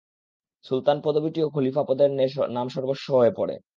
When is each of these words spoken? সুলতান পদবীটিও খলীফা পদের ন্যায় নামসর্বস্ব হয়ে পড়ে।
সুলতান 0.65 0.97
পদবীটিও 1.03 1.47
খলীফা 1.49 1.83
পদের 1.83 2.09
ন্যায় 2.11 2.31
নামসর্বস্ব 2.49 3.05
হয়ে 3.13 3.33
পড়ে। 3.37 3.55